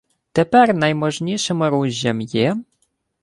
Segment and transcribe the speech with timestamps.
[0.31, 2.57] —Тепер найможнішим оружжям є...